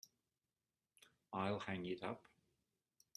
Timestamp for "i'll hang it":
1.31-2.01